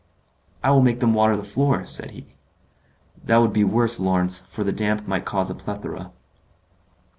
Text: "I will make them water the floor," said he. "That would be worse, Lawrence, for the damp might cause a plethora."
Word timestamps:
"I 0.63 0.71
will 0.71 0.81
make 0.81 0.99
them 0.99 1.13
water 1.13 1.37
the 1.37 1.43
floor," 1.43 1.85
said 1.85 2.09
he. 2.09 2.33
"That 3.23 3.37
would 3.37 3.53
be 3.53 3.63
worse, 3.63 3.99
Lawrence, 3.99 4.39
for 4.39 4.63
the 4.63 4.71
damp 4.73 5.07
might 5.07 5.25
cause 5.25 5.51
a 5.51 5.53
plethora." 5.53 6.11